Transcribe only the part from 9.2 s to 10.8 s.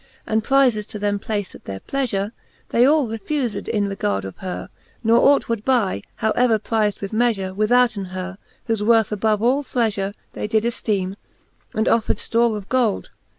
all threafure They did